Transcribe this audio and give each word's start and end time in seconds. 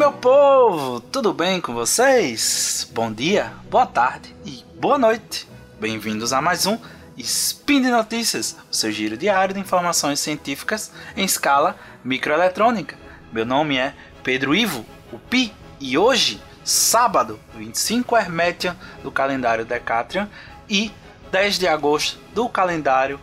meu 0.00 0.12
povo, 0.14 0.98
tudo 0.98 1.30
bem 1.30 1.60
com 1.60 1.74
vocês? 1.74 2.90
Bom 2.90 3.12
dia, 3.12 3.52
boa 3.68 3.84
tarde 3.84 4.34
e 4.46 4.64
boa 4.80 4.96
noite. 4.96 5.46
Bem-vindos 5.78 6.32
a 6.32 6.40
mais 6.40 6.64
um 6.64 6.78
Spin 7.18 7.82
de 7.82 7.90
Notícias, 7.90 8.56
o 8.72 8.74
seu 8.74 8.90
giro 8.90 9.14
diário 9.14 9.52
de 9.52 9.60
informações 9.60 10.18
científicas 10.18 10.90
em 11.14 11.22
escala 11.26 11.76
microeletrônica. 12.02 12.96
Meu 13.30 13.44
nome 13.44 13.76
é 13.76 13.94
Pedro 14.22 14.54
Ivo, 14.54 14.86
o 15.12 15.18
Pi, 15.18 15.52
e 15.78 15.98
hoje, 15.98 16.42
sábado, 16.64 17.38
25 17.54 18.16
Hermetian 18.16 18.74
do 19.02 19.12
calendário 19.12 19.66
Decatrian 19.66 20.30
e 20.66 20.90
10 21.30 21.58
de 21.58 21.68
agosto 21.68 22.18
do 22.32 22.48
calendário 22.48 23.20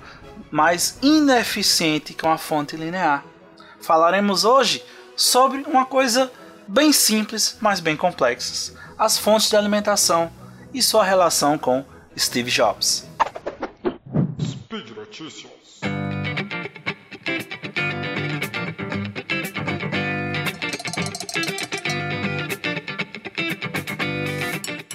mais 0.52 1.00
ineficiente 1.02 2.14
que 2.14 2.24
uma 2.24 2.38
fonte 2.38 2.76
linear. 2.76 3.26
Falaremos 3.82 4.46
hoje 4.46 4.86
sobre 5.16 5.64
uma 5.64 5.84
coisa 5.84 6.32
bem 6.68 6.92
simples, 6.92 7.58
mas 7.62 7.80
bem 7.80 7.96
complexa: 7.96 8.74
as 8.98 9.18
fontes 9.18 9.50
de 9.50 9.56
alimentação 9.56 10.32
e 10.74 10.82
sua 10.82 11.04
relação 11.04 11.58
com 11.58 11.86
Steve 12.18 12.52
Jobs. 12.52 13.06
Speed 14.42 14.90
Notícias. 14.92 15.52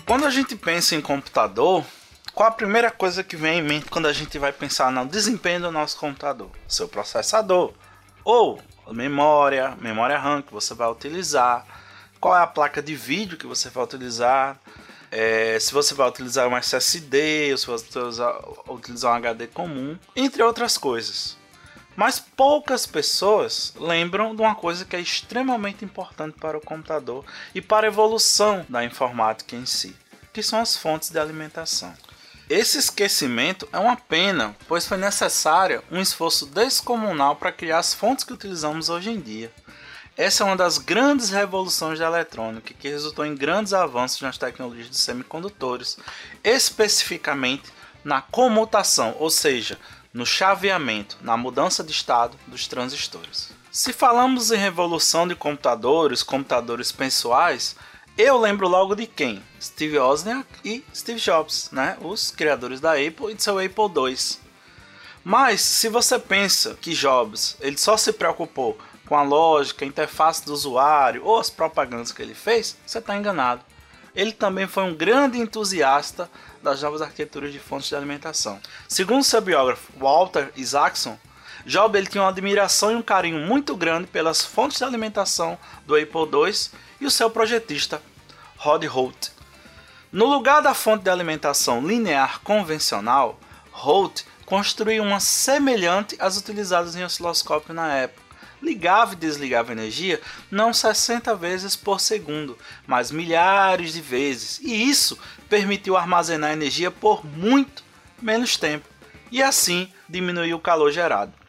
Quando 0.07 0.27
a 0.27 0.31
gente 0.31 0.55
pensa 0.55 0.95
em 0.95 1.01
computador, 1.01 1.85
qual 2.35 2.49
a 2.49 2.53
primeira 2.53 2.91
coisa 2.91 3.25
que 3.25 3.35
vem 3.35 3.61
em 3.61 3.63
mente 3.63 3.87
quando 3.87 4.07
a 4.07 4.13
gente 4.13 4.39
vai 4.39 4.53
pensar 4.53 4.93
no 4.93 5.07
desempenho 5.07 5.63
do 5.63 5.73
nosso 5.73 5.97
computador? 5.99 6.51
Seu 6.69 6.87
processador. 6.87 7.73
Ou 8.23 8.61
memória, 8.95 9.77
memória 9.81 10.19
RAM 10.19 10.43
que 10.43 10.53
você 10.53 10.75
vai 10.75 10.89
utilizar, 10.89 11.67
qual 12.21 12.37
é 12.37 12.41
a 12.41 12.47
placa 12.47 12.83
de 12.83 12.95
vídeo 12.95 13.37
que 13.37 13.47
você 13.47 13.69
vai 13.69 13.85
utilizar, 13.85 14.59
é, 15.11 15.59
se 15.59 15.73
você 15.73 15.93
vai 15.95 16.09
utilizar 16.09 16.49
um 16.49 16.57
SSD 16.57 17.53
ou 17.53 17.59
se 17.59 17.67
você 17.67 17.85
vai 17.85 18.03
utilizar, 18.03 18.41
utilizar 18.69 19.13
um 19.13 19.17
HD 19.17 19.47
comum, 19.49 19.99
entre 20.17 20.43
outras 20.43 20.79
coisas. 20.79 21.37
Mas 21.95 22.19
poucas 22.19 22.87
pessoas 22.87 23.75
lembram 23.79 24.35
de 24.35 24.41
uma 24.41 24.55
coisa 24.55 24.85
que 24.85 24.97
é 24.97 25.01
extremamente 25.01 25.85
importante 25.85 26.39
para 26.39 26.57
o 26.57 26.61
computador 26.61 27.25
e 27.55 27.61
para 27.61 27.87
a 27.87 27.91
evolução 27.91 28.65
da 28.69 28.83
informática 28.83 29.55
em 29.55 29.67
si, 29.67 29.95
que 30.33 30.43
são 30.43 30.59
as 30.59 30.77
fontes 30.77 31.11
de 31.11 31.19
alimentação. 31.19 31.93
Esse 32.51 32.79
esquecimento 32.79 33.69
é 33.73 33.79
uma 33.79 33.97
pena, 33.97 34.55
pois 34.69 34.87
foi 34.87 34.99
necessário 34.99 35.83
um 35.91 36.01
esforço 36.01 36.47
descomunal 36.47 37.37
para 37.37 37.53
criar 37.53 37.79
as 37.79 37.95
fontes 37.95 38.25
que 38.25 38.33
utilizamos 38.33 38.89
hoje 38.89 39.11
em 39.11 39.21
dia. 39.21 39.51
Essa 40.17 40.43
é 40.43 40.47
uma 40.47 40.57
das 40.57 40.77
grandes 40.77 41.31
revoluções 41.31 41.99
da 41.99 42.07
eletrônica 42.07 42.75
que 42.75 42.89
resultou 42.89 43.25
em 43.25 43.35
grandes 43.35 43.73
avanços 43.73 44.21
nas 44.21 44.37
tecnologias 44.37 44.91
de 44.91 44.99
semicondutores, 44.99 45.97
especificamente 46.45 47.73
na 48.05 48.21
comutação, 48.21 49.17
ou 49.19 49.31
seja, 49.31 49.79
no 50.13 50.27
chaveamento, 50.27 51.17
na 51.23 51.37
mudança 51.37 51.83
de 51.83 51.93
estado 51.93 52.37
dos 52.47 52.67
transistores. 52.67 53.51
Se 53.71 53.91
falamos 53.91 54.51
em 54.51 54.59
revolução 54.59 55.27
de 55.27 55.35
computadores, 55.35 56.23
computadores 56.23 56.93
pessoais, 56.93 57.75
eu 58.17 58.39
lembro 58.39 58.69
logo 58.69 58.95
de 58.95 59.07
quem? 59.07 59.43
Steve 59.61 59.99
Wozniak 59.99 60.47
e 60.65 60.85
Steve 60.95 61.21
Jobs, 61.21 61.71
né? 61.73 61.97
Os 62.01 62.31
criadores 62.31 62.81
da 62.81 62.93
Apple 62.93 63.31
e 63.31 63.35
de 63.35 63.43
seu 63.43 63.59
Apple 63.59 63.85
II. 63.85 64.17
Mas 65.25 65.61
se 65.61 65.89
você 65.89 66.19
pensa 66.19 66.77
que 66.81 66.93
Jobs 66.93 67.57
ele 67.61 67.79
só 67.79 67.97
se 67.97 68.13
preocupou 68.13 68.77
com 69.07 69.17
a 69.17 69.23
lógica, 69.23 69.85
a 69.85 69.89
interface 69.89 70.45
do 70.45 70.53
usuário 70.53 71.25
ou 71.25 71.39
as 71.39 71.49
propagandas 71.49 72.13
que 72.13 72.21
ele 72.21 72.35
fez, 72.35 72.77
você 72.85 72.99
está 72.99 73.17
enganado. 73.17 73.63
Ele 74.15 74.33
também 74.33 74.67
foi 74.67 74.83
um 74.83 74.95
grande 74.95 75.39
entusiasta 75.39 76.31
das 76.63 76.83
novas 76.83 77.01
arquiteturas 77.01 77.53
de 77.53 77.59
fontes 77.59 77.89
de 77.89 77.97
alimentação. 77.97 78.61
Segundo 78.89 79.25
seu 79.25 79.41
biógrafo 79.41 79.91
Walter 79.97 80.51
Isaacson, 80.55 81.19
Jobs 81.65 81.97
ele 81.97 82.09
tinha 82.09 82.23
uma 82.23 82.31
admiração 82.31 82.91
e 82.93 82.97
um 82.97 83.03
carinho 83.03 83.47
muito 83.47 83.77
grande 83.77 84.09
pelas 84.09 84.45
fontes 84.45 84.79
de 84.79 84.85
alimentação 84.85 85.57
do 85.87 85.95
Apple 85.95 86.23
II 86.23 86.71
e 87.03 87.07
o 87.07 87.11
seu 87.11 87.29
projetista 87.29 88.01
Rod 88.57 88.85
Holt. 88.85 89.33
No 90.13 90.27
lugar 90.27 90.63
da 90.63 90.73
fonte 90.73 91.03
de 91.03 91.11
alimentação 91.11 91.85
linear 91.85 92.41
convencional, 92.43 93.41
Holt 93.73 94.23
construiu 94.47 95.03
uma 95.03 95.19
semelhante 95.19 96.15
às 96.21 96.37
utilizadas 96.37 96.95
em 96.95 97.03
osciloscópio 97.03 97.75
na 97.75 97.93
época. 97.93 98.23
Ligava 98.63 99.15
e 99.15 99.17
desligava 99.17 99.73
energia 99.73 100.21
não 100.49 100.73
60 100.73 101.35
vezes 101.35 101.75
por 101.75 102.01
segundo, 102.01 102.57
mas 102.87 103.11
milhares 103.11 103.95
de 103.95 104.01
vezes, 104.01 104.61
e 104.61 104.89
isso 104.89 105.19
permitiu 105.49 105.97
armazenar 105.97 106.53
energia 106.53 106.93
por 106.93 107.27
muito 107.27 107.83
menos 108.21 108.57
tempo, 108.57 108.89
e 109.29 109.43
assim 109.43 109.93
diminuir 110.09 110.55
o 110.55 110.61
calor 110.61 110.93
gerado. 110.93 111.42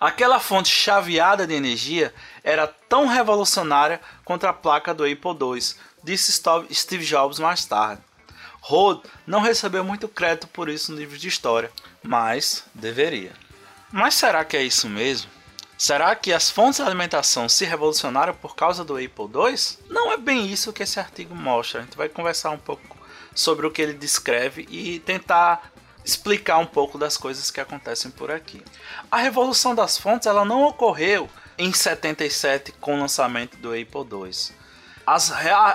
Aquela 0.00 0.38
fonte 0.38 0.68
chaveada 0.68 1.46
de 1.46 1.54
energia 1.54 2.14
era 2.44 2.66
tão 2.66 3.06
revolucionária 3.06 4.00
quanto 4.24 4.46
a 4.46 4.52
placa 4.52 4.94
do 4.94 5.04
Apple 5.04 5.36
II, 5.40 5.74
disse 6.04 6.32
Steve 6.72 7.04
Jobs 7.04 7.38
mais 7.38 7.64
tarde. 7.64 8.02
Rod 8.60 9.04
não 9.26 9.40
recebeu 9.40 9.82
muito 9.82 10.08
crédito 10.08 10.46
por 10.48 10.68
isso 10.68 10.92
no 10.92 10.98
livro 10.98 11.18
de 11.18 11.26
história, 11.26 11.70
mas 12.02 12.64
deveria. 12.74 13.32
Mas 13.90 14.14
será 14.14 14.44
que 14.44 14.56
é 14.56 14.62
isso 14.62 14.88
mesmo? 14.88 15.30
Será 15.76 16.14
que 16.14 16.32
as 16.32 16.50
fontes 16.50 16.80
de 16.80 16.86
alimentação 16.86 17.48
se 17.48 17.64
revolucionaram 17.64 18.34
por 18.34 18.54
causa 18.54 18.84
do 18.84 18.94
Apple 18.94 19.26
II? 19.32 19.78
Não 19.88 20.12
é 20.12 20.16
bem 20.16 20.46
isso 20.46 20.72
que 20.72 20.82
esse 20.82 20.98
artigo 20.98 21.34
mostra. 21.34 21.80
A 21.80 21.84
gente 21.84 21.96
vai 21.96 22.08
conversar 22.08 22.50
um 22.50 22.58
pouco 22.58 22.96
sobre 23.34 23.66
o 23.66 23.70
que 23.70 23.80
ele 23.80 23.94
descreve 23.94 24.66
e 24.68 24.98
tentar 24.98 25.72
explicar 26.04 26.58
um 26.58 26.66
pouco 26.66 26.98
das 26.98 27.16
coisas 27.16 27.50
que 27.50 27.60
acontecem 27.60 28.10
por 28.10 28.30
aqui. 28.30 28.62
A 29.10 29.18
revolução 29.18 29.74
das 29.74 29.98
fontes 29.98 30.26
ela 30.26 30.44
não 30.44 30.64
ocorreu 30.64 31.28
em 31.56 31.72
77 31.72 32.72
com 32.80 32.96
o 32.96 33.00
lançamento 33.00 33.56
do 33.58 33.70
Apple 33.70 34.06
II. 34.10 34.56
As, 35.06 35.32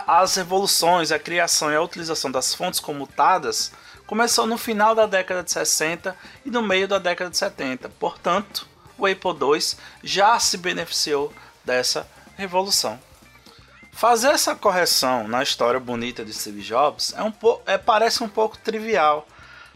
as 0.07 0.35
revoluções, 0.35 1.11
a 1.11 1.19
criação 1.19 1.71
e 1.71 1.75
a 1.75 1.81
utilização 1.81 2.31
das 2.31 2.53
fontes 2.53 2.79
comutadas 2.79 3.71
começou 4.05 4.45
no 4.45 4.57
final 4.57 4.93
da 4.93 5.05
década 5.05 5.43
de 5.43 5.51
60 5.51 6.15
e 6.45 6.51
no 6.51 6.61
meio 6.61 6.87
da 6.87 6.99
década 6.99 7.29
de 7.29 7.37
70. 7.37 7.89
Portanto, 7.89 8.67
o 8.97 9.05
Apple 9.05 9.31
II 9.31 9.77
já 10.03 10.39
se 10.39 10.57
beneficiou 10.57 11.33
dessa 11.65 12.07
revolução. 12.37 12.99
Fazer 13.91 14.29
essa 14.29 14.55
correção 14.55 15.27
na 15.27 15.43
história 15.43 15.79
bonita 15.79 16.25
de 16.25 16.33
Steve 16.33 16.61
Jobs 16.61 17.13
é 17.15 17.23
um 17.23 17.33
é, 17.65 17.77
parece 17.77 18.23
um 18.23 18.29
pouco 18.29 18.57
trivial, 18.57 19.27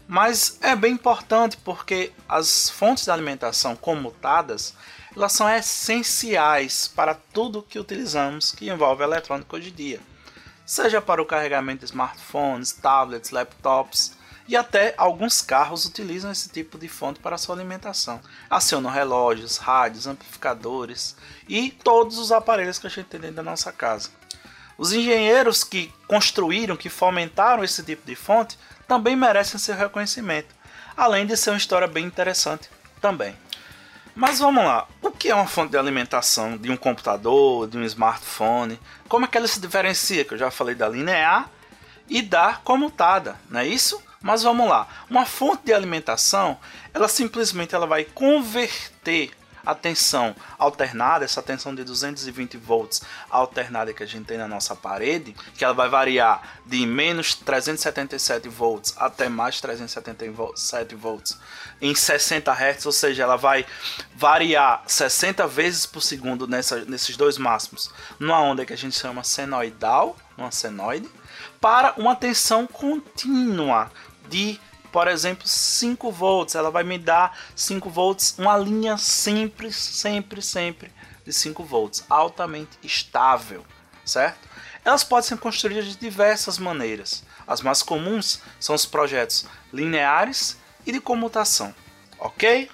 mas 0.07 0.57
é 0.61 0.75
bem 0.75 0.93
importante 0.93 1.57
porque 1.57 2.13
as 2.27 2.69
fontes 2.69 3.03
de 3.03 3.11
alimentação 3.11 3.75
comutadas 3.75 4.73
elas 5.15 5.33
são 5.33 5.49
essenciais 5.49 6.87
para 6.87 7.15
tudo 7.15 7.63
que 7.63 7.79
utilizamos 7.79 8.51
que 8.51 8.69
envolve 8.69 9.03
eletrônica 9.03 9.55
hoje 9.55 9.69
em 9.69 9.73
dia, 9.73 9.99
seja 10.65 11.01
para 11.01 11.21
o 11.21 11.25
carregamento 11.25 11.79
de 11.79 11.85
smartphones, 11.85 12.71
tablets, 12.71 13.31
laptops 13.31 14.15
e 14.47 14.55
até 14.55 14.93
alguns 14.97 15.41
carros 15.41 15.85
utilizam 15.85 16.31
esse 16.31 16.49
tipo 16.49 16.77
de 16.77 16.87
fonte 16.87 17.19
para 17.19 17.37
sua 17.37 17.55
alimentação. 17.55 18.21
Acionam 18.49 18.89
relógios, 18.89 19.57
rádios, 19.57 20.07
amplificadores 20.07 21.17
e 21.49 21.69
todos 21.71 22.17
os 22.17 22.31
aparelhos 22.31 22.79
que 22.79 22.87
a 22.87 22.89
gente 22.89 23.07
tem 23.07 23.19
dentro 23.19 23.37
da 23.37 23.43
nossa 23.43 23.71
casa. 23.71 24.09
Os 24.77 24.93
engenheiros 24.93 25.63
que 25.63 25.91
construíram, 26.07 26.77
que 26.77 26.89
fomentaram 26.89 27.63
esse 27.63 27.83
tipo 27.83 28.05
de 28.05 28.15
fonte, 28.15 28.57
também 28.87 29.15
merecem 29.15 29.59
seu 29.59 29.75
reconhecimento, 29.75 30.55
além 30.95 31.25
de 31.25 31.35
ser 31.35 31.51
uma 31.51 31.57
história 31.57 31.87
bem 31.87 32.05
interessante 32.05 32.69
também. 33.01 33.35
Mas 34.15 34.39
vamos 34.39 34.63
lá, 34.63 34.87
o 35.01 35.11
que 35.11 35.29
é 35.29 35.35
uma 35.35 35.45
fonte 35.45 35.71
de 35.71 35.77
alimentação 35.77 36.57
de 36.57 36.71
um 36.71 36.77
computador, 36.77 37.67
de 37.67 37.77
um 37.77 37.83
smartphone? 37.83 38.79
Como 39.07 39.25
é 39.25 39.27
que 39.27 39.37
ela 39.37 39.47
se 39.47 39.59
diferencia? 39.59 40.25
Que 40.25 40.33
eu 40.33 40.37
já 40.39 40.49
falei 40.49 40.73
da 40.73 40.89
linear 40.89 41.51
e 42.09 42.21
da 42.21 42.55
comutada, 42.63 43.35
não 43.49 43.59
é 43.59 43.67
isso? 43.67 44.01
Mas 44.19 44.41
vamos 44.41 44.67
lá, 44.67 44.87
uma 45.07 45.25
fonte 45.25 45.65
de 45.65 45.73
alimentação, 45.73 46.57
ela 46.93 47.07
simplesmente 47.07 47.75
ela 47.75 47.85
vai 47.85 48.05
converter 48.05 49.31
a 49.67 49.75
tensão 49.75 50.33
alternada, 50.57 51.25
essa 51.25 51.43
tensão 51.43 51.75
de 51.75 51.83
220 51.83 52.55
volts 52.55 53.01
alternada 53.29 53.93
que 53.93 54.01
a 54.01 54.05
gente 54.05 54.25
tem 54.25 54.37
na 54.37 54.47
nossa 54.47 54.73
parede, 54.73 55.35
que 55.55 55.65
ela 55.65 55.73
vai 55.73 55.89
variar 55.89 56.61
de 56.65 56.85
menos 56.85 57.35
377 57.35 58.47
volts 58.47 58.93
até 58.95 59.27
mais 59.27 59.59
377 59.59 60.95
volts 60.95 61.37
em 61.81 61.93
60 61.93 62.49
Hz, 62.49 62.85
ou 62.85 62.93
seja, 62.93 63.23
ela 63.23 63.35
vai 63.35 63.65
variar 64.15 64.83
60 64.87 65.45
vezes 65.47 65.85
por 65.85 66.01
segundo 66.01 66.47
nessa, 66.47 66.85
nesses 66.85 67.17
dois 67.17 67.37
máximos, 67.37 67.91
numa 68.17 68.41
onda 68.41 68.65
que 68.65 68.71
a 68.71 68.77
gente 68.77 68.97
chama 68.97 69.21
senoidal, 69.21 70.15
uma 70.37 70.49
senoide, 70.49 71.09
para 71.59 71.93
uma 71.97 72.15
tensão 72.15 72.65
contínua 72.65 73.91
de 74.29 74.59
por 74.97 75.07
exemplo, 75.07 75.47
5 75.47 76.11
volts, 76.11 76.55
ela 76.55 76.71
vai 76.71 76.83
me 76.83 76.97
dar 76.97 77.37
5 77.55 77.87
volts, 77.87 78.33
uma 78.35 78.57
linha 78.57 78.97
sempre, 78.97 79.71
sempre, 79.71 80.41
sempre 80.41 80.91
de 81.23 81.31
5 81.31 81.63
volts, 81.63 82.03
altamente 82.09 82.79
estável, 82.81 83.63
certo? 84.03 84.49
Elas 84.83 85.03
podem 85.03 85.27
ser 85.29 85.37
construídas 85.37 85.85
de 85.85 85.97
diversas 85.97 86.57
maneiras. 86.57 87.23
As 87.45 87.61
mais 87.61 87.83
comuns 87.83 88.41
são 88.59 88.73
os 88.73 88.87
projetos 88.87 89.45
lineares 89.71 90.57
e 90.83 90.91
de 90.91 90.99
comutação, 90.99 91.75
ok? 92.17 92.67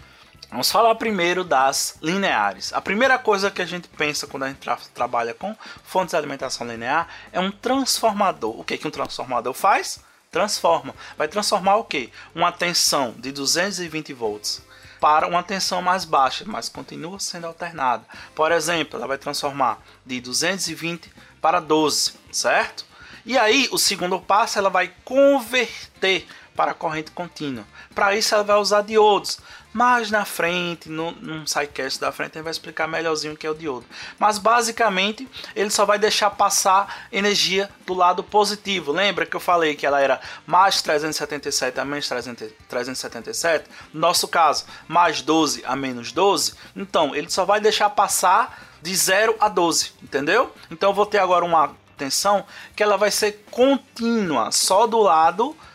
Vamos 0.49 0.71
falar 0.71 0.95
primeiro 0.95 1.43
das 1.43 1.97
lineares. 2.01 2.71
A 2.71 2.79
primeira 2.79 3.19
coisa 3.19 3.51
que 3.51 3.61
a 3.61 3.65
gente 3.65 3.89
pensa 3.89 4.27
quando 4.27 4.43
a 4.43 4.47
gente 4.47 4.59
tra 4.59 4.77
trabalha 4.93 5.33
com 5.33 5.53
fontes 5.83 6.11
de 6.11 6.15
alimentação 6.15 6.65
linear 6.65 7.05
é 7.33 7.39
um 7.41 7.51
transformador. 7.51 8.57
O 8.57 8.63
que, 8.63 8.77
que 8.77 8.87
um 8.87 8.91
transformador 8.91 9.53
faz? 9.53 9.99
Transforma. 10.33 10.95
Vai 11.15 11.27
transformar 11.27 11.75
o 11.75 11.83
que? 11.83 12.11
Uma 12.33 12.51
tensão 12.51 13.13
de 13.19 13.31
220 13.31 14.11
volts 14.13 14.63
para 14.99 15.27
uma 15.27 15.43
tensão 15.43 15.79
mais 15.79 16.05
baixa, 16.05 16.43
mas 16.47 16.67
continua 16.67 17.19
sendo 17.19 17.45
alternada. 17.45 18.03
Por 18.33 18.51
exemplo, 18.51 18.97
ela 18.97 19.07
vai 19.07 19.19
transformar 19.19 19.79
de 20.03 20.19
220 20.19 21.13
para 21.39 21.59
12, 21.59 22.13
certo? 22.31 22.83
E 23.23 23.37
aí, 23.37 23.69
o 23.71 23.77
segundo 23.77 24.19
passo, 24.19 24.57
ela 24.57 24.71
vai 24.71 24.91
converter 25.05 26.27
para 26.55 26.73
corrente 26.73 27.11
contínua. 27.11 27.65
Para 27.93 28.15
isso, 28.15 28.33
ela 28.33 28.43
vai 28.43 28.57
usar 28.57 28.81
diodos. 28.81 29.39
Mais 29.73 30.11
na 30.11 30.23
frente, 30.23 30.87
no, 30.87 31.11
num 31.13 31.47
sidecast 31.47 31.99
da 31.99 32.11
frente, 32.11 32.33
a 32.33 32.35
gente 32.35 32.43
vai 32.43 32.51
explicar 32.51 32.87
melhorzinho 32.87 33.33
o 33.33 33.37
que 33.37 33.47
é 33.47 33.49
o 33.49 33.55
diodo. 33.55 33.85
Mas 34.19 34.37
basicamente, 34.37 35.27
ele 35.55 35.71
só 35.71 35.83
vai 35.83 35.97
deixar 35.97 36.29
passar 36.29 37.07
energia 37.11 37.69
do 37.85 37.95
lado 37.95 38.23
positivo. 38.23 38.91
Lembra 38.91 39.25
que 39.25 39.35
eu 39.35 39.39
falei 39.39 39.75
que 39.75 39.85
ela 39.85 39.99
era 39.99 40.21
mais 40.45 40.81
377 40.83 41.79
a 41.79 41.85
menos 41.85 42.07
377? 42.07 43.67
No 43.91 44.01
nosso 44.01 44.27
caso, 44.27 44.65
mais 44.87 45.23
12 45.23 45.63
a 45.65 45.75
menos 45.75 46.11
12. 46.11 46.53
Então, 46.75 47.15
ele 47.15 47.31
só 47.31 47.43
vai 47.43 47.59
deixar 47.59 47.89
passar 47.89 48.73
de 48.83 48.93
0 48.93 49.37
a 49.39 49.47
12, 49.47 49.93
entendeu? 50.03 50.53
Então 50.69 50.89
eu 50.89 50.93
vou 50.93 51.05
ter 51.05 51.17
agora 51.17 51.45
uma 51.45 51.71
tensão 51.97 52.45
que 52.75 52.83
ela 52.83 52.97
vai 52.97 53.09
ser 53.09 53.45
contínua, 53.49 54.51
só 54.51 54.85
do 54.85 54.99
lado 54.99 55.45
positivo. 55.45 55.72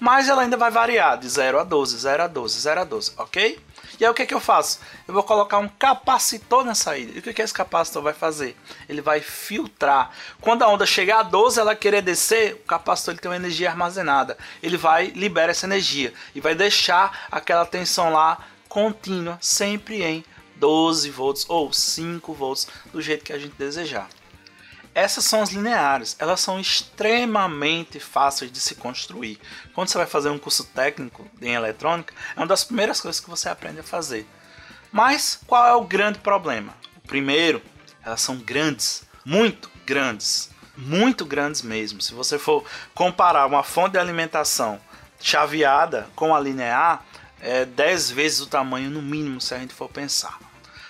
Mas 0.00 0.28
ela 0.28 0.42
ainda 0.42 0.56
vai 0.56 0.70
variar 0.70 1.18
de 1.18 1.28
0 1.28 1.60
a 1.60 1.64
12, 1.64 1.98
0 1.98 2.22
a 2.24 2.26
12, 2.26 2.58
0 2.58 2.80
a 2.80 2.84
12, 2.84 3.12
ok? 3.18 3.60
E 4.00 4.04
aí 4.04 4.10
o 4.10 4.14
que, 4.14 4.22
é 4.22 4.26
que 4.26 4.34
eu 4.34 4.40
faço? 4.40 4.80
Eu 5.06 5.14
vou 5.14 5.22
colocar 5.22 5.58
um 5.58 5.68
capacitor 5.68 6.64
na 6.64 6.74
saída. 6.74 7.12
E 7.14 7.18
o 7.18 7.22
que, 7.22 7.32
que 7.32 7.42
esse 7.42 7.54
capacitor 7.54 8.02
vai 8.02 8.12
fazer? 8.12 8.56
Ele 8.88 9.00
vai 9.00 9.20
filtrar. 9.20 10.10
Quando 10.40 10.62
a 10.62 10.68
onda 10.68 10.84
chegar 10.84 11.20
a 11.20 11.22
12, 11.22 11.60
ela 11.60 11.76
querer 11.76 12.02
descer, 12.02 12.54
o 12.54 12.66
capacitor 12.66 13.14
ele 13.14 13.20
tem 13.20 13.30
uma 13.30 13.36
energia 13.36 13.70
armazenada. 13.70 14.36
Ele 14.62 14.76
vai 14.76 15.06
liberar 15.08 15.50
essa 15.50 15.66
energia 15.66 16.12
e 16.34 16.40
vai 16.40 16.54
deixar 16.54 17.28
aquela 17.30 17.64
tensão 17.64 18.12
lá 18.12 18.38
contínua, 18.68 19.38
sempre 19.40 20.02
em 20.02 20.24
12 20.56 21.10
volts 21.10 21.44
ou 21.48 21.72
5 21.72 22.32
volts, 22.32 22.66
do 22.92 23.00
jeito 23.00 23.24
que 23.24 23.32
a 23.32 23.38
gente 23.38 23.54
desejar. 23.56 24.08
Essas 24.94 25.24
são 25.24 25.42
as 25.42 25.50
lineares, 25.50 26.14
elas 26.20 26.40
são 26.40 26.60
extremamente 26.60 27.98
fáceis 27.98 28.52
de 28.52 28.60
se 28.60 28.76
construir. 28.76 29.40
Quando 29.74 29.88
você 29.88 29.98
vai 29.98 30.06
fazer 30.06 30.30
um 30.30 30.38
curso 30.38 30.64
técnico 30.64 31.26
em 31.42 31.52
eletrônica, 31.52 32.14
é 32.36 32.40
uma 32.40 32.46
das 32.46 32.62
primeiras 32.62 33.00
coisas 33.00 33.20
que 33.20 33.28
você 33.28 33.48
aprende 33.48 33.80
a 33.80 33.84
fazer. 33.84 34.24
Mas 34.92 35.40
qual 35.48 35.66
é 35.66 35.74
o 35.74 35.84
grande 35.84 36.20
problema? 36.20 36.72
O 36.98 37.08
primeiro, 37.08 37.60
elas 38.04 38.20
são 38.20 38.36
grandes, 38.36 39.02
muito 39.24 39.68
grandes, 39.84 40.48
muito 40.76 41.24
grandes 41.24 41.62
mesmo. 41.62 42.00
Se 42.00 42.14
você 42.14 42.38
for 42.38 42.64
comparar 42.94 43.46
uma 43.46 43.64
fonte 43.64 43.92
de 43.92 43.98
alimentação 43.98 44.80
chaveada 45.20 46.08
com 46.14 46.32
a 46.32 46.38
linear, 46.38 47.04
é 47.40 47.64
10 47.64 48.10
vezes 48.10 48.40
o 48.40 48.46
tamanho 48.46 48.90
no 48.90 49.02
mínimo, 49.02 49.40
se 49.40 49.54
a 49.54 49.58
gente 49.58 49.74
for 49.74 49.88
pensar. 49.88 50.38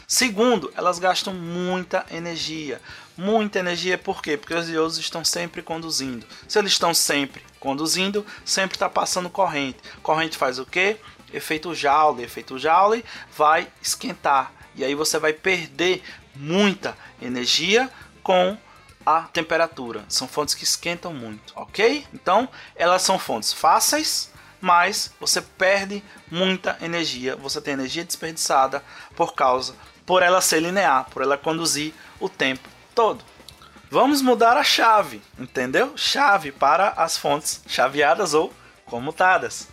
Segundo, 0.07 0.73
elas 0.77 0.99
gastam 0.99 1.33
muita 1.33 2.05
energia. 2.11 2.81
Muita 3.17 3.61
energia 3.61 3.97
por 3.97 4.21
quê? 4.21 4.37
Porque 4.37 4.55
os 4.55 4.67
diodos 4.67 4.99
estão 4.99 5.25
sempre 5.25 5.63
conduzindo. 5.63 6.27
Se 6.49 6.59
eles 6.59 6.73
estão 6.73 6.93
sempre 6.93 7.43
conduzindo, 7.61 8.27
sempre 8.45 8.75
está 8.75 8.89
passando 8.89 9.31
corrente. 9.31 9.79
Corrente 10.03 10.37
faz 10.37 10.59
o 10.59 10.67
quê? 10.67 10.97
Efeito 11.33 11.75
Joule. 11.75 12.25
Efeito 12.25 12.59
Joule 12.59 13.05
vai 13.37 13.69
esquentar. 13.81 14.53
E 14.75 14.85
aí 14.85 14.97
você 14.97 15.19
vai 15.19 15.33
perder 15.33 16.03
muita 16.35 16.97
energia 17.23 17.89
com 18.23 18.59
a 19.07 19.23
temperatura. 19.23 20.05
São 20.09 20.27
fontes 20.27 20.55
que 20.55 20.65
esquentam 20.65 21.15
muito, 21.15 21.53
ok? 21.55 22.05
Então, 22.13 22.49
elas 22.75 23.03
são 23.03 23.19
fontes 23.19 23.53
fáceis, 23.53 24.33
mas 24.61 25.13
você 25.21 25.41
perde 25.41 26.03
muita 26.29 26.77
energia. 26.81 27.37
Você 27.37 27.61
tem 27.61 27.75
energia 27.75 28.05
desperdiçada 28.05 28.83
por 29.15 29.35
causa 29.35 29.77
por 30.05 30.23
ela 30.23 30.41
ser 30.41 30.61
linear, 30.61 31.09
por 31.11 31.23
ela 31.23 31.39
conduzir 31.39 31.95
o 32.21 32.29
tempo 32.29 32.74
todo. 32.95 33.25
Vamos 33.91 34.23
mudar 34.23 34.57
a 34.57 34.65
chave, 34.65 35.23
entendeu? 35.39 35.93
Chave 35.97 36.51
para 36.51 36.91
as 36.91 37.17
fontes 37.17 37.63
chaveadas 37.67 38.35
ou 38.35 38.53
comutadas. 38.87 39.69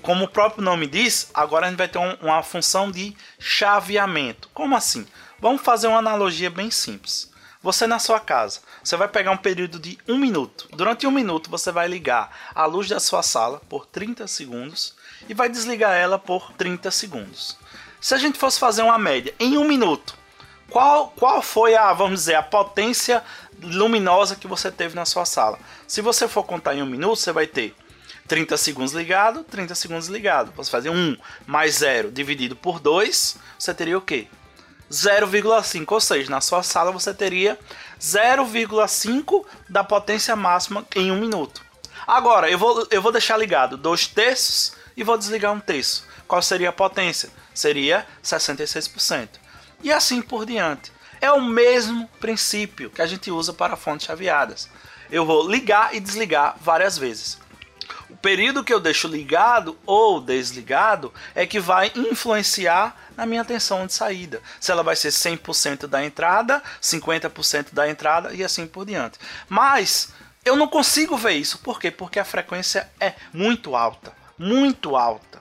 Como 0.00 0.24
o 0.24 0.28
próprio 0.28 0.62
nome 0.62 0.86
diz, 0.86 1.30
agora 1.34 1.66
a 1.66 1.68
gente 1.68 1.78
vai 1.78 1.88
ter 1.88 1.98
um, 1.98 2.14
uma 2.22 2.42
função 2.42 2.90
de 2.90 3.14
chaveamento. 3.38 4.48
Como 4.54 4.74
assim? 4.74 5.06
Vamos 5.38 5.62
fazer 5.62 5.88
uma 5.88 5.98
analogia 5.98 6.48
bem 6.48 6.70
simples. 6.70 7.30
Você 7.62 7.86
na 7.86 7.98
sua 7.98 8.20
casa, 8.20 8.60
você 8.82 8.96
vai 8.96 9.08
pegar 9.08 9.30
um 9.30 9.36
período 9.36 9.78
de 9.78 9.98
um 10.08 10.18
minuto. 10.18 10.68
Durante 10.72 11.06
um 11.06 11.10
minuto 11.10 11.50
você 11.50 11.72
vai 11.72 11.88
ligar 11.88 12.30
a 12.54 12.66
luz 12.66 12.88
da 12.88 13.00
sua 13.00 13.22
sala 13.22 13.60
por 13.68 13.86
30 13.86 14.26
segundos 14.26 14.94
e 15.28 15.34
vai 15.34 15.48
desligar 15.48 15.94
ela 15.94 16.18
por 16.18 16.52
30 16.52 16.90
segundos. 16.90 17.56
Se 18.00 18.14
a 18.14 18.18
gente 18.18 18.38
fosse 18.38 18.58
fazer 18.58 18.82
uma 18.82 18.98
média 18.98 19.34
em 19.40 19.56
um 19.56 19.64
minuto, 19.64 20.14
qual, 20.70 21.08
qual 21.16 21.42
foi 21.42 21.74
a, 21.74 21.92
vamos 21.92 22.20
dizer, 22.20 22.34
a 22.34 22.42
potência 22.42 23.22
luminosa 23.62 24.36
que 24.36 24.46
você 24.46 24.70
teve 24.70 24.94
na 24.94 25.04
sua 25.04 25.24
sala? 25.24 25.58
Se 25.86 26.00
você 26.00 26.26
for 26.26 26.44
contar 26.44 26.74
em 26.74 26.82
um 26.82 26.86
minuto, 26.86 27.16
você 27.16 27.32
vai 27.32 27.46
ter 27.46 27.74
30 28.26 28.56
segundos 28.56 28.92
ligado, 28.92 29.44
30 29.44 29.74
segundos 29.74 30.08
ligado. 30.08 30.52
Você 30.56 30.70
fazer 30.70 30.90
1 30.90 31.16
mais 31.46 31.76
0 31.76 32.10
dividido 32.10 32.56
por 32.56 32.80
2, 32.80 33.36
você 33.58 33.74
teria 33.74 33.98
o 33.98 34.02
quê? 34.02 34.26
0,5, 34.90 35.92
ou 35.92 36.00
seja, 36.00 36.30
na 36.30 36.40
sua 36.40 36.62
sala 36.62 36.92
você 36.92 37.12
teria 37.12 37.58
0,5 38.00 39.44
da 39.68 39.82
potência 39.82 40.36
máxima 40.36 40.84
em 40.94 41.10
um 41.10 41.18
minuto. 41.18 41.62
Agora, 42.06 42.50
eu 42.50 42.58
vou, 42.58 42.86
eu 42.90 43.00
vou 43.00 43.10
deixar 43.10 43.36
ligado 43.36 43.76
2 43.76 44.08
terços 44.08 44.74
e 44.96 45.02
vou 45.02 45.16
desligar 45.16 45.52
um 45.52 45.60
terço. 45.60 46.06
Qual 46.26 46.42
seria 46.42 46.68
a 46.68 46.72
potência? 46.72 47.30
seria 47.54 48.04
66%. 48.22 49.28
E 49.84 49.92
assim 49.92 50.22
por 50.22 50.46
diante. 50.46 50.90
É 51.20 51.30
o 51.30 51.42
mesmo 51.42 52.08
princípio 52.18 52.90
que 52.90 53.02
a 53.02 53.06
gente 53.06 53.30
usa 53.30 53.52
para 53.52 53.76
fontes 53.76 54.06
chaveadas. 54.06 54.68
Eu 55.10 55.26
vou 55.26 55.46
ligar 55.48 55.94
e 55.94 56.00
desligar 56.00 56.56
várias 56.60 56.96
vezes. 56.96 57.38
O 58.08 58.16
período 58.16 58.64
que 58.64 58.72
eu 58.72 58.80
deixo 58.80 59.06
ligado 59.06 59.78
ou 59.84 60.22
desligado 60.22 61.12
é 61.34 61.46
que 61.46 61.60
vai 61.60 61.92
influenciar 61.94 62.96
na 63.14 63.26
minha 63.26 63.44
tensão 63.44 63.86
de 63.86 63.92
saída. 63.92 64.40
Se 64.58 64.72
ela 64.72 64.82
vai 64.82 64.96
ser 64.96 65.10
100% 65.10 65.86
da 65.86 66.02
entrada, 66.02 66.62
50% 66.80 67.74
da 67.74 67.88
entrada 67.88 68.32
e 68.32 68.42
assim 68.42 68.66
por 68.66 68.86
diante. 68.86 69.18
Mas 69.48 70.14
eu 70.44 70.56
não 70.56 70.66
consigo 70.66 71.16
ver 71.16 71.32
isso. 71.32 71.58
Por 71.58 71.78
quê? 71.78 71.90
Porque 71.90 72.18
a 72.18 72.24
frequência 72.24 72.90
é 72.98 73.12
muito 73.34 73.76
alta. 73.76 74.14
Muito 74.38 74.96
alta. 74.96 75.33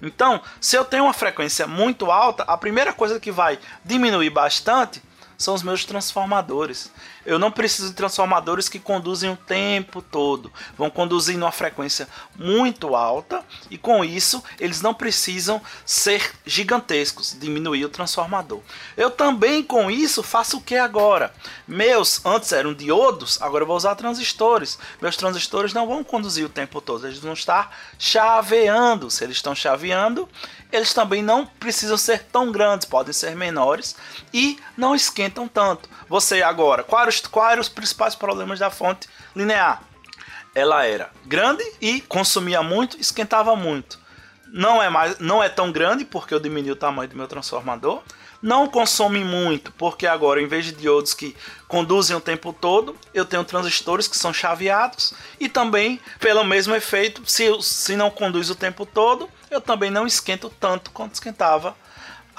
Então, 0.00 0.40
se 0.60 0.76
eu 0.76 0.84
tenho 0.84 1.04
uma 1.04 1.12
frequência 1.12 1.66
muito 1.66 2.10
alta, 2.10 2.44
a 2.44 2.56
primeira 2.56 2.92
coisa 2.92 3.18
que 3.18 3.32
vai 3.32 3.58
diminuir 3.84 4.30
bastante 4.30 5.02
são 5.36 5.54
os 5.54 5.62
meus 5.62 5.84
transformadores. 5.84 6.90
Eu 7.24 7.38
não 7.38 7.50
preciso 7.50 7.88
de 7.88 7.94
transformadores 7.94 8.68
que 8.68 8.78
conduzem 8.78 9.30
o 9.30 9.36
tempo 9.36 10.00
todo. 10.00 10.52
Vão 10.76 10.90
conduzir 10.90 11.36
numa 11.36 11.52
frequência 11.52 12.08
muito 12.36 12.94
alta 12.94 13.44
e 13.70 13.76
com 13.76 14.04
isso 14.04 14.42
eles 14.58 14.80
não 14.80 14.94
precisam 14.94 15.60
ser 15.84 16.32
gigantescos, 16.46 17.36
diminuir 17.38 17.84
o 17.84 17.88
transformador. 17.88 18.60
Eu 18.96 19.10
também 19.10 19.62
com 19.62 19.90
isso 19.90 20.22
faço 20.22 20.58
o 20.58 20.62
que 20.62 20.76
agora? 20.76 21.32
Meus 21.66 22.24
antes 22.24 22.52
eram 22.52 22.72
diodos, 22.72 23.40
agora 23.42 23.62
eu 23.62 23.66
vou 23.66 23.76
usar 23.76 23.94
transistores. 23.94 24.78
Meus 25.00 25.16
transistores 25.16 25.72
não 25.72 25.86
vão 25.86 26.02
conduzir 26.02 26.44
o 26.44 26.50
tempo 26.50 26.80
todo, 26.80 27.06
eles 27.06 27.18
vão 27.18 27.32
estar 27.32 27.76
chaveando. 27.98 29.10
Se 29.10 29.24
eles 29.24 29.36
estão 29.36 29.54
chaveando, 29.54 30.28
eles 30.70 30.92
também 30.92 31.22
não 31.22 31.46
precisam 31.46 31.96
ser 31.96 32.24
tão 32.24 32.52
grandes, 32.52 32.86
podem 32.86 33.12
ser 33.12 33.34
menores 33.34 33.96
e 34.32 34.58
não 34.76 34.94
esquentam 34.94 35.48
tanto. 35.48 35.88
Você 36.08 36.42
agora, 36.42 36.82
quais, 37.26 37.52
eram 37.52 37.60
os 37.60 37.68
principais 37.68 38.14
problemas 38.14 38.58
da 38.58 38.70
fonte 38.70 39.08
linear? 39.34 39.82
Ela 40.54 40.84
era 40.84 41.10
grande 41.26 41.64
e 41.80 42.00
consumia 42.02 42.62
muito, 42.62 42.98
esquentava 43.00 43.54
muito. 43.54 43.98
Não 44.46 44.82
é 44.82 44.88
mais, 44.88 45.18
não 45.18 45.42
é 45.42 45.48
tão 45.48 45.70
grande 45.70 46.04
porque 46.04 46.32
eu 46.32 46.40
diminui 46.40 46.70
o 46.70 46.76
tamanho 46.76 47.08
do 47.08 47.16
meu 47.16 47.28
transformador 47.28 48.02
não 48.40 48.68
consome 48.68 49.24
muito, 49.24 49.72
porque 49.72 50.06
agora, 50.06 50.40
em 50.40 50.46
vez 50.46 50.64
de 50.64 50.72
diodos 50.72 51.12
que 51.12 51.36
conduzem 51.66 52.16
o 52.16 52.20
tempo 52.20 52.52
todo, 52.52 52.96
eu 53.12 53.24
tenho 53.24 53.44
transistores 53.44 54.06
que 54.06 54.16
são 54.16 54.32
chaveados 54.32 55.12
e 55.40 55.48
também, 55.48 56.00
pelo 56.20 56.44
mesmo 56.44 56.74
efeito, 56.74 57.22
se, 57.26 57.44
se 57.60 57.96
não 57.96 58.10
conduz 58.10 58.48
o 58.48 58.54
tempo 58.54 58.86
todo, 58.86 59.28
eu 59.50 59.60
também 59.60 59.90
não 59.90 60.06
esquento 60.06 60.52
tanto 60.60 60.90
quanto 60.90 61.14
esquentava 61.14 61.76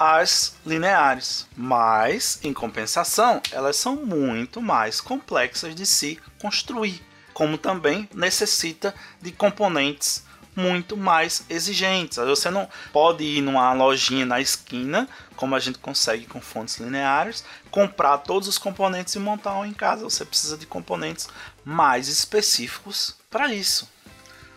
as 0.00 0.54
lineares, 0.64 1.46
mas 1.54 2.40
em 2.42 2.54
compensação, 2.54 3.42
elas 3.52 3.76
são 3.76 3.96
muito 3.96 4.62
mais 4.62 4.98
complexas 4.98 5.74
de 5.74 5.84
se 5.84 6.18
construir, 6.40 7.04
como 7.34 7.58
também 7.58 8.08
necessita 8.14 8.94
de 9.20 9.30
componentes 9.30 10.24
muito 10.56 10.96
mais 10.96 11.44
exigentes. 11.50 12.16
Você 12.16 12.48
não 12.50 12.66
pode 12.94 13.24
ir 13.24 13.42
numa 13.42 13.74
lojinha 13.74 14.24
na 14.24 14.40
esquina, 14.40 15.06
como 15.36 15.54
a 15.54 15.60
gente 15.60 15.78
consegue 15.78 16.24
com 16.24 16.40
fontes 16.40 16.78
lineares, 16.78 17.44
comprar 17.70 18.16
todos 18.18 18.48
os 18.48 18.56
componentes 18.56 19.14
e 19.14 19.18
montar 19.18 19.58
um 19.58 19.66
em 19.66 19.74
casa. 19.74 20.04
Você 20.04 20.24
precisa 20.24 20.56
de 20.56 20.64
componentes 20.64 21.28
mais 21.62 22.08
específicos 22.08 23.16
para 23.30 23.52
isso. 23.52 23.86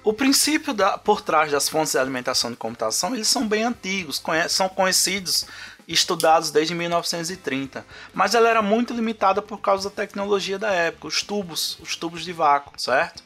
O 0.03 0.11
princípio 0.11 0.73
da, 0.73 0.97
por 0.97 1.21
trás 1.21 1.49
das 1.49 1.69
fontes 1.69 1.93
de 1.93 1.97
alimentação 1.97 2.51
de 2.51 2.57
computação, 2.57 3.15
eles 3.15 3.27
são 3.29 3.47
bem 3.47 3.63
antigos, 3.63 4.19
conhe, 4.19 4.49
são 4.49 4.67
conhecidos 4.67 5.45
estudados 5.87 6.51
desde 6.51 6.75
1930, 6.75 7.85
mas 8.13 8.35
ela 8.35 8.49
era 8.49 8.61
muito 8.61 8.93
limitada 8.93 9.41
por 9.41 9.59
causa 9.59 9.89
da 9.89 9.95
tecnologia 9.95 10.59
da 10.59 10.71
época, 10.71 11.07
os 11.07 11.23
tubos, 11.23 11.77
os 11.81 11.95
tubos 11.95 12.25
de 12.25 12.33
vácuo, 12.33 12.73
certo? 12.77 13.23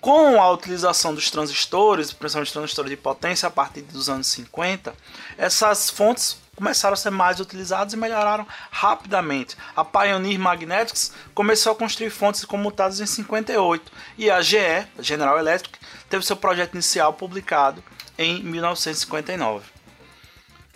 Com 0.00 0.40
a 0.40 0.48
utilização 0.52 1.12
dos 1.12 1.28
transistores, 1.28 2.12
principalmente 2.12 2.52
transistores 2.52 2.90
de 2.90 2.96
potência 2.96 3.48
a 3.48 3.50
partir 3.50 3.82
dos 3.82 4.08
anos 4.08 4.28
50, 4.28 4.94
essas 5.36 5.90
fontes 5.90 6.38
começaram 6.54 6.94
a 6.94 6.96
ser 6.96 7.10
mais 7.10 7.40
utilizadas 7.40 7.92
e 7.92 7.96
melhoraram 7.96 8.46
rapidamente. 8.70 9.56
A 9.74 9.84
Pioneer 9.84 10.38
Magnetics 10.38 11.12
começou 11.34 11.72
a 11.72 11.76
construir 11.76 12.10
fontes 12.10 12.44
comutadas 12.44 13.00
em 13.00 13.06
58 13.06 13.92
e 14.16 14.30
a 14.30 14.40
GE, 14.40 14.86
General 15.00 15.38
Electric, 15.38 15.78
teve 16.08 16.24
seu 16.24 16.36
projeto 16.36 16.74
inicial 16.74 17.12
publicado 17.12 17.82
em 18.18 18.42
1959. 18.42 19.64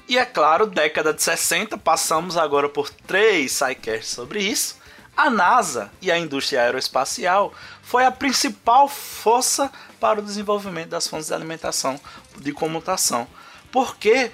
E 0.09 0.19
é 0.19 0.25
claro, 0.25 0.67
década 0.67 1.15
de 1.15 1.23
60, 1.23 1.79
passamos 1.79 2.37
agora 2.37 2.69
por 2.69 2.91
três 2.91 3.53
sidecasts 3.53 4.11
sobre 4.11 4.43
isso. 4.43 4.77
A 5.17 5.31
NASA 5.31 5.91
e 6.01 6.11
a 6.11 6.19
indústria 6.19 6.63
aeroespacial 6.63 7.53
foi 7.83 8.05
a 8.05 8.11
principal 8.11 8.89
força 8.89 9.71
para 10.01 10.19
o 10.19 10.23
desenvolvimento 10.23 10.89
das 10.89 11.07
fontes 11.07 11.29
de 11.29 11.35
alimentação 11.35 12.01
de 12.39 12.53
comutação. 12.53 13.29
Porque 13.71 14.33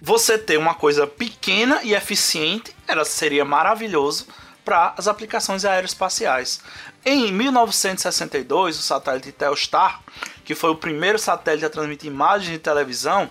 você 0.00 0.36
ter 0.36 0.58
uma 0.58 0.74
coisa 0.74 1.06
pequena 1.06 1.80
e 1.82 1.94
eficiente 1.94 2.76
era, 2.86 3.04
seria 3.04 3.44
maravilhoso 3.44 4.26
para 4.64 4.94
as 4.96 5.08
aplicações 5.08 5.64
aeroespaciais. 5.64 6.60
Em 7.04 7.32
1962, 7.32 8.78
o 8.78 8.82
satélite 8.82 9.32
Telstar, 9.32 10.00
que 10.44 10.54
foi 10.54 10.70
o 10.70 10.76
primeiro 10.76 11.18
satélite 11.18 11.64
a 11.64 11.70
transmitir 11.70 12.10
imagens 12.10 12.50
de 12.50 12.58
televisão, 12.58 13.30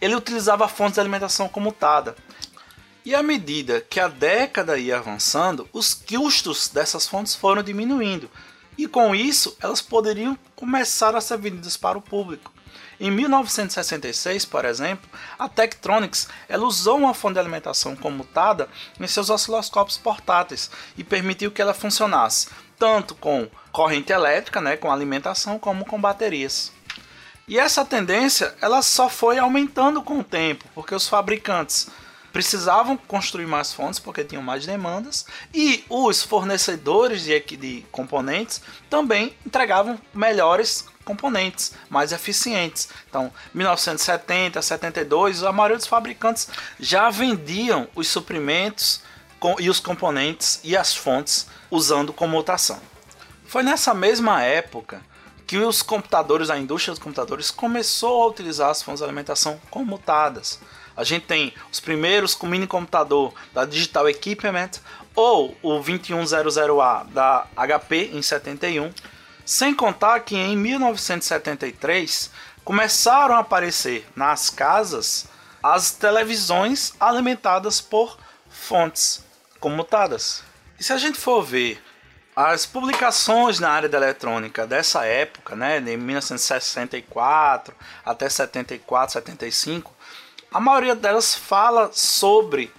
ele 0.00 0.14
utilizava 0.14 0.68
fontes 0.68 0.94
de 0.94 1.00
alimentação 1.00 1.48
comutada. 1.48 2.16
E 3.04 3.14
à 3.14 3.22
medida 3.22 3.80
que 3.80 4.00
a 4.00 4.08
década 4.08 4.78
ia 4.78 4.98
avançando, 4.98 5.68
os 5.72 5.94
custos 5.94 6.68
dessas 6.68 7.06
fontes 7.06 7.34
foram 7.34 7.62
diminuindo, 7.62 8.30
e 8.76 8.86
com 8.86 9.14
isso 9.14 9.56
elas 9.60 9.80
poderiam 9.80 10.38
começar 10.54 11.14
a 11.16 11.20
ser 11.20 11.38
vendidas 11.38 11.76
para 11.76 11.98
o 11.98 12.02
público. 12.02 12.52
Em 13.00 13.10
1966, 13.10 14.44
por 14.44 14.64
exemplo, 14.64 15.08
a 15.38 15.48
Tektronix 15.48 16.28
ela 16.48 16.66
usou 16.66 16.98
uma 16.98 17.14
fonte 17.14 17.34
de 17.34 17.40
alimentação 17.40 17.94
comutada 17.94 18.68
em 18.98 19.06
seus 19.06 19.30
osciloscópios 19.30 19.96
portáteis 19.96 20.70
e 20.96 21.04
permitiu 21.04 21.50
que 21.50 21.62
ela 21.62 21.72
funcionasse 21.72 22.48
tanto 22.78 23.14
com 23.14 23.48
corrente 23.72 24.12
elétrica, 24.12 24.60
né, 24.60 24.76
com 24.76 24.90
alimentação, 24.90 25.58
como 25.58 25.84
com 25.84 26.00
baterias. 26.00 26.72
E 27.46 27.58
essa 27.58 27.84
tendência 27.84 28.54
ela 28.60 28.82
só 28.82 29.08
foi 29.08 29.38
aumentando 29.38 30.02
com 30.02 30.18
o 30.18 30.24
tempo, 30.24 30.64
porque 30.74 30.94
os 30.94 31.08
fabricantes 31.08 31.88
precisavam 32.32 32.96
construir 32.96 33.46
mais 33.46 33.72
fontes 33.72 33.98
porque 33.98 34.22
tinham 34.22 34.42
mais 34.42 34.66
demandas 34.66 35.24
e 35.52 35.82
os 35.88 36.22
fornecedores 36.22 37.22
de, 37.22 37.40
de 37.40 37.84
componentes 37.90 38.60
também 38.90 39.34
entregavam 39.46 39.98
melhores 40.12 40.86
componentes 41.04 41.72
mais 41.88 42.12
eficientes. 42.12 42.90
Então, 43.08 43.32
1970, 43.54 44.60
72, 44.60 45.42
a 45.42 45.50
maioria 45.52 45.78
dos 45.78 45.86
fabricantes 45.86 46.48
já 46.78 47.08
vendiam 47.08 47.88
os 47.94 48.08
suprimentos 48.08 49.00
com, 49.38 49.56
e 49.58 49.70
os 49.70 49.80
componentes 49.80 50.60
e 50.62 50.76
as 50.76 50.94
fontes 50.94 51.46
usando 51.70 52.12
comutação. 52.12 52.80
Foi 53.46 53.62
nessa 53.62 53.94
mesma 53.94 54.42
época 54.42 55.00
que 55.46 55.56
os 55.56 55.80
computadores, 55.80 56.50
a 56.50 56.58
indústria 56.58 56.92
dos 56.92 57.02
computadores 57.02 57.50
começou 57.50 58.22
a 58.22 58.26
utilizar 58.26 58.68
as 58.68 58.82
fontes 58.82 59.00
de 59.00 59.04
alimentação 59.04 59.58
comutadas. 59.70 60.60
A 60.94 61.02
gente 61.04 61.24
tem 61.24 61.54
os 61.72 61.80
primeiros 61.80 62.34
com 62.34 62.46
mini 62.46 62.66
computador 62.66 63.32
da 63.54 63.64
Digital 63.64 64.08
Equipment 64.08 64.72
ou 65.14 65.56
o 65.62 65.80
2100A 65.80 67.06
da 67.06 67.46
HP 67.56 68.10
em 68.12 68.20
71, 68.20 68.92
sem 69.46 69.74
contar 69.74 70.20
que 70.20 70.36
em 70.36 70.54
1973 70.54 72.30
começaram 72.62 73.34
a 73.34 73.38
aparecer 73.38 74.06
nas 74.14 74.50
casas 74.50 75.26
as 75.62 75.90
televisões 75.92 76.92
alimentadas 77.00 77.80
por 77.80 78.18
fontes 78.50 79.26
comutadas. 79.60 80.42
E 80.78 80.84
se 80.84 80.92
a 80.92 80.98
gente 80.98 81.18
for 81.18 81.42
ver 81.42 81.82
as 82.34 82.64
publicações 82.64 83.58
na 83.58 83.68
área 83.68 83.88
da 83.88 83.98
eletrônica 83.98 84.66
dessa 84.66 85.04
época, 85.04 85.56
né, 85.56 85.80
de 85.80 85.96
1964 85.96 87.74
até 88.04 88.28
74, 88.28 89.14
75, 89.14 89.92
a 90.52 90.60
maioria 90.60 90.94
delas 90.94 91.34
fala 91.34 91.90
sobre 91.92 92.72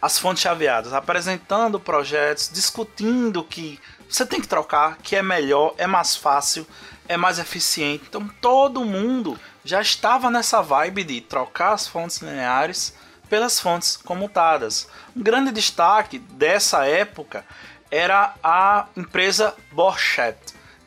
as 0.00 0.18
fontes 0.18 0.42
chaveadas, 0.42 0.92
apresentando 0.92 1.80
projetos, 1.80 2.50
discutindo 2.52 3.42
que 3.42 3.80
você 4.08 4.26
tem 4.26 4.40
que 4.40 4.48
trocar, 4.48 4.98
que 4.98 5.16
é 5.16 5.22
melhor, 5.22 5.74
é 5.78 5.86
mais 5.86 6.14
fácil, 6.14 6.66
é 7.08 7.16
mais 7.16 7.38
eficiente. 7.38 8.04
Então 8.08 8.28
todo 8.40 8.84
mundo 8.84 9.38
já 9.64 9.80
estava 9.80 10.28
nessa 10.28 10.60
vibe 10.60 11.04
de 11.04 11.20
trocar 11.22 11.72
as 11.72 11.86
fontes 11.86 12.18
lineares 12.18 12.94
pelas 13.32 13.58
fontes 13.58 13.96
comutadas. 13.96 14.86
Um 15.16 15.22
grande 15.22 15.50
destaque 15.50 16.18
dessa 16.18 16.84
época 16.84 17.46
era 17.90 18.34
a 18.44 18.88
empresa 18.94 19.54
Borchet, 19.72 20.36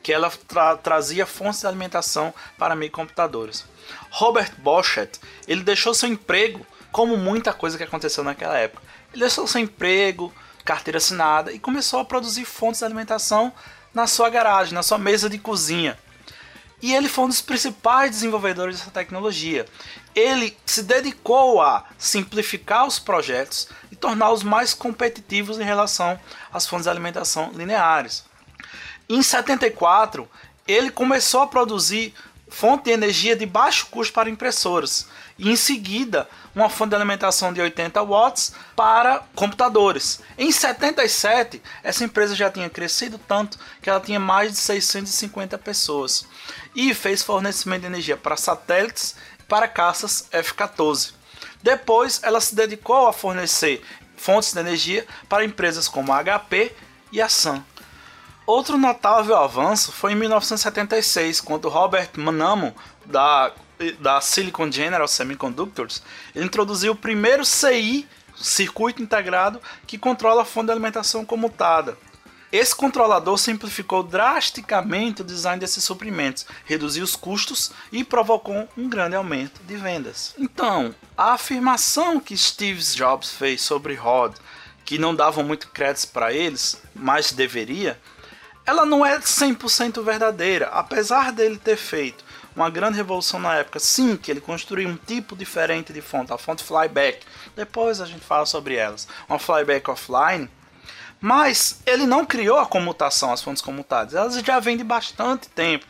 que 0.04 0.14
ela 0.14 0.32
tra 0.48 0.78
trazia 0.78 1.25
fontes 1.25 1.62
de 1.62 1.66
alimentação 1.66 2.32
para 2.56 2.75
microcomputadores. 2.75 3.66
Robert 4.12 4.52
Borchet, 4.60 5.20
ele 5.48 5.64
deixou 5.64 5.92
seu 5.96 6.08
emprego, 6.08 6.64
como 6.92 7.18
muita 7.18 7.52
coisa 7.52 7.80
que 7.80 7.84
aconteceu 7.84 8.24
naquela 8.24 8.60
época. 8.60 8.84
Ele 9.12 9.22
deixou 9.22 9.48
seu 9.48 9.60
emprego, 9.60 10.32
carteira 10.64 11.00
assinada 11.00 11.52
e 11.52 11.58
começou 11.58 12.00
a 12.00 12.06
produzir 12.06 12.46
fontes 12.46 12.82
de 12.82 12.86
alimentação 12.86 13.52
na 13.92 14.06
sua 14.06 14.30
garagem, 14.30 14.75
na 14.75 14.84
sua 14.84 15.00
mesa 15.00 15.28
de 15.28 15.40
cozinha. 15.40 15.98
E 16.80 16.94
ele 16.94 17.10
foi 17.10 17.25
um 17.25 17.30
dos 17.30 17.42
principais 17.42 18.12
desenvolvedores 18.12 18.78
dessa 18.78 18.92
tecnologia 18.92 19.66
ele 20.15 20.57
se 20.65 20.81
dedicou 20.81 21.62
a 21.62 21.84
simplificar 21.98 22.88
os 22.88 22.98
projetos 22.98 23.67
e 23.91 23.95
torná-los 23.95 24.43
mais 24.43 24.74
competitivos 24.74 25.60
em 25.60 25.63
relação 25.63 26.17
às 26.53 26.65
fontes 26.65 26.86
de 26.86 26.89
alimentação 26.89 27.51
lineares. 27.53 28.24
Em 29.10 29.22
74, 29.22 30.27
ele 30.65 30.89
começou 30.89 31.41
a 31.41 31.48
produzir 31.48 32.13
fonte 32.48 32.86
de 32.86 32.91
energia 32.91 33.36
de 33.36 33.45
baixo 33.45 33.88
custo 33.88 34.13
para 34.13 34.29
impressoras 34.29 35.07
e 35.38 35.50
em 35.50 35.55
seguida 35.55 36.27
uma 36.55 36.69
fonte 36.69 36.91
de 36.91 36.95
alimentação 36.95 37.51
de 37.51 37.60
80 37.60 38.01
watts 38.03 38.53
para 38.75 39.25
computadores. 39.36 40.22
Em 40.38 40.51
77, 40.51 41.62
essa 41.84 42.05
empresa 42.05 42.34
já 42.34 42.50
tinha 42.50 42.69
crescido 42.69 43.19
tanto 43.27 43.60
que 43.81 43.89
ela 43.89 44.00
tinha 44.00 44.19
mais 44.19 44.53
de 44.53 44.57
650 44.60 45.57
pessoas 45.57 46.25
e 46.74 46.93
fez 46.93 47.22
fornecimento 47.22 47.81
de 47.81 47.88
energia 47.88 48.15
para 48.15 48.38
satélites 48.38 49.15
para 49.48 49.68
caças 49.68 50.28
F-14. 50.32 51.14
Depois, 51.62 52.20
ela 52.24 52.40
se 52.40 52.56
dedicou 52.56 53.08
a 53.08 53.14
fornecer 53.14 53.84
fontes 54.16 54.54
de 54.54 54.60
energia 54.60 55.06
para 55.28 55.46
empresas 55.46 55.88
como 55.88 56.12
a 56.14 56.24
HP 56.24 56.74
e 57.12 57.22
a 57.22 57.30
Sun. 57.30 57.62
Outro 58.46 58.78
notável 58.78 59.36
avanço 59.36 59.92
foi 59.92 60.12
em 60.12 60.16
1976, 60.16 61.42
quando 61.42 61.68
Robert 61.68 62.12
Manamo, 62.16 62.75
da, 63.06 63.52
da 64.00 64.22
Silicon 64.22 64.72
General 64.72 65.08
Semiconductors, 65.08 66.04
introduziu 66.36 66.92
o 66.94 66.96
primeiro 66.96 67.44
CI, 67.44 68.08
circuito 68.36 69.02
integrado, 69.02 69.60
que 69.88 69.98
controla 69.98 70.44
a 70.44 70.46
fonte 70.46 70.68
de 70.68 70.72
alimentação 70.72 71.25
comutada. 71.25 71.98
Esse 72.55 72.74
controlador 72.74 73.38
simplificou 73.38 74.01
drasticamente 74.01 75.21
o 75.21 75.25
design 75.25 75.59
desses 75.59 75.83
suprimentos, 75.83 76.45
reduziu 76.63 77.03
os 77.03 77.13
custos 77.13 77.69
e 77.91 78.01
provocou 78.01 78.65
um 78.77 78.88
grande 78.88 79.13
aumento 79.13 79.59
de 79.63 79.75
vendas. 79.75 80.33
Então, 80.38 80.95
a 81.17 81.33
afirmação 81.33 82.17
que 82.17 82.38
Steve 82.38 82.81
Jobs 82.81 83.31
fez 83.31 83.62
sobre 83.62 83.93
Rod, 83.95 84.38
que 84.85 84.97
não 84.97 85.13
davam 85.13 85.43
muito 85.43 85.67
crédito 85.67 86.07
para 86.13 86.31
eles, 86.31 86.81
mas 86.95 87.33
deveria, 87.33 88.00
ela 88.65 88.85
não 88.85 89.05
é 89.05 89.19
100% 89.19 90.01
verdadeira, 90.01 90.67
apesar 90.67 91.33
dele 91.33 91.57
ter 91.57 91.75
feito 91.75 92.24
uma 92.55 92.69
grande 92.69 92.95
revolução 92.95 93.38
na 93.38 93.53
época. 93.55 93.81
Sim, 93.81 94.15
que 94.15 94.31
ele 94.31 94.39
construiu 94.39 94.88
um 94.88 94.95
tipo 94.95 95.35
diferente 95.35 95.91
de 95.91 96.00
fonte, 96.00 96.31
a 96.31 96.38
fonte 96.38 96.63
flyback. 96.63 97.19
Depois 97.53 98.00
a 98.00 98.05
gente 98.05 98.24
fala 98.24 98.45
sobre 98.45 98.75
elas. 98.75 99.09
Uma 99.27 99.39
flyback 99.39 99.89
offline. 99.91 100.50
Mas 101.25 101.82
ele 101.88 102.05
não 102.05 102.24
criou 102.24 102.60
a 102.60 102.67
comutação, 102.67 103.34
as 103.34 103.41
fontes 103.41 103.60
comutadas. 103.60 104.13
Elas 104.13 104.36
já 104.36 104.60
vêm 104.60 104.77
de 104.77 104.84
bastante 104.84 105.50
tempo. 105.50 105.84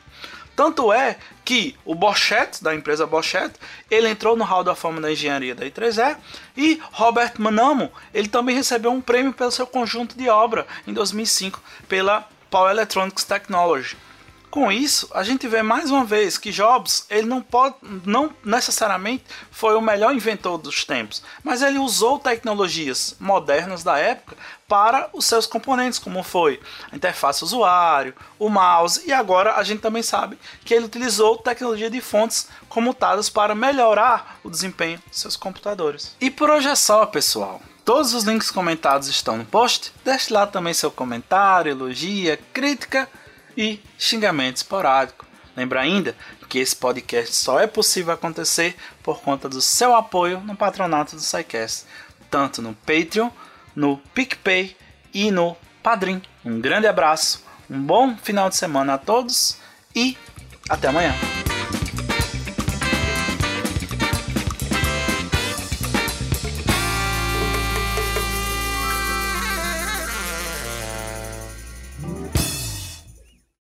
Tanto 0.56 0.94
é 0.94 1.18
que 1.44 1.76
o 1.84 1.94
Boschet, 1.94 2.64
da 2.64 2.74
empresa 2.74 3.06
Boschet, 3.06 3.52
ele 3.92 4.08
entrou 4.08 4.38
no 4.38 4.46
Hall 4.46 4.64
da 4.64 4.76
Fama 4.76 5.02
da 5.02 5.12
Engenharia 5.12 5.54
da 5.54 5.66
I3E 5.66 6.16
e 6.56 6.82
Robert 6.90 7.34
Manamo, 7.38 7.92
ele 8.14 8.30
também 8.30 8.56
recebeu 8.56 8.94
um 8.94 9.02
prêmio 9.02 9.34
pelo 9.34 9.52
seu 9.52 9.68
conjunto 9.68 10.18
de 10.18 10.30
obra 10.30 10.66
em 10.88 10.94
2005 10.94 11.62
pela 11.90 12.26
Power 12.50 12.72
Electronics 12.72 13.26
Technology. 13.26 13.98
Com 14.56 14.72
isso, 14.72 15.10
a 15.14 15.22
gente 15.22 15.50
vê 15.50 15.62
mais 15.62 15.92
uma 15.92 16.06
vez 16.06 16.38
que 16.38 16.50
Jobs 16.50 17.06
ele 17.10 17.28
não 17.28 17.42
pode, 17.42 17.76
não 18.06 18.32
necessariamente 18.42 19.26
foi 19.52 19.76
o 19.76 19.82
melhor 19.82 20.16
inventor 20.16 20.58
dos 20.58 20.86
tempos, 20.86 21.22
mas 21.44 21.62
ele 21.62 21.78
usou 21.78 22.18
tecnologias 22.20 23.18
modernas 23.20 23.84
da 23.84 23.98
época 23.98 24.38
para 24.68 25.10
os 25.14 25.26
seus 25.26 25.46
componentes, 25.46 26.00
como 26.00 26.24
foi 26.24 26.60
a 26.92 26.96
interface 26.96 27.44
usuário, 27.44 28.16
o 28.40 28.50
mouse 28.50 29.02
e 29.06 29.14
agora 29.14 29.56
a 29.56 29.64
gente 29.64 29.82
também 29.82 30.02
sabe 30.02 30.40
que 30.64 30.74
ele 30.74 30.86
utilizou 30.86 31.38
tecnologia 31.38 31.90
de 31.90 32.02
fontes 32.02 32.48
comutadas 32.68 33.30
para 33.30 33.54
melhorar 33.54 34.40
o 34.44 34.50
desempenho 34.50 35.02
dos 35.08 35.20
seus 35.20 35.36
computadores. 35.36 36.16
E 36.20 36.32
por 36.32 36.50
hoje 36.50 36.68
é 36.68 36.76
só, 36.76 37.06
pessoal. 37.06 37.62
Todos 37.84 38.16
os 38.16 38.24
links 38.24 38.50
comentados 38.50 39.08
estão 39.08 39.38
no 39.38 39.46
post. 39.46 39.94
Deixe 40.04 40.34
lá 40.34 40.48
também 40.48 40.74
seu 40.74 40.90
comentário, 40.90 41.70
elogia, 41.70 42.40
crítica 42.52 43.08
e 43.56 43.80
xingamento 43.96 44.58
esporádico. 44.58 45.24
Lembra 45.56 45.82
ainda 45.82 46.16
que 46.50 46.60
esse 46.60 46.76
podcast 46.76 47.36
só 47.36 47.60
é 47.60 47.68
possível 47.68 48.14
acontecer 48.14 48.76
por 49.04 49.22
conta 49.22 49.48
do 49.48 49.62
seu 49.62 49.96
apoio 49.96 50.40
no 50.40 50.56
patronato 50.56 51.16
do 51.16 51.22
SciCast, 51.22 51.86
tanto 52.32 52.62
no 52.62 52.74
Patreon, 52.74 53.30
no 53.76 53.98
PicPay 54.14 54.76
e 55.14 55.32
no 55.32 55.56
Padrim. 55.84 56.22
Um 56.44 56.60
grande 56.60 56.88
abraço, 56.88 57.44
um 57.70 57.82
bom 57.82 58.16
final 58.16 58.50
de 58.50 58.56
semana 58.56 58.96
a 58.96 58.98
todos 58.98 59.58
e 59.96 60.18
até 60.70 60.88
amanhã. 60.88 61.14